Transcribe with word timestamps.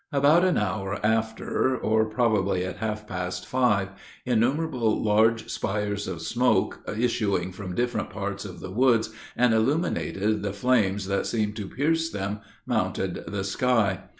About 0.11 0.43
an 0.43 0.57
hour 0.57 0.99
after, 1.05 1.77
or 1.77 2.05
probably 2.05 2.65
at 2.65 2.77
half 2.77 3.05
past 3.05 3.45
five, 3.45 3.89
innumerable 4.25 4.99
large 5.03 5.47
spires 5.51 6.07
of 6.07 6.23
smoke, 6.23 6.79
issuing 6.97 7.51
from 7.51 7.75
different 7.75 8.09
parts 8.09 8.43
of 8.43 8.61
the 8.61 8.71
woods, 8.71 9.11
and 9.37 9.53
illuminated 9.53 10.41
the 10.41 10.53
flames 10.53 11.05
that 11.05 11.27
seemed 11.27 11.55
to 11.57 11.69
pierce 11.69 12.09
them, 12.09 12.39
mounted 12.65 13.25
the 13.27 13.43
sky. 13.43 13.99